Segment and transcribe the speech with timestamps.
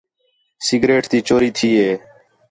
[0.67, 1.91] سگریٹ تی چوری تھی ہِے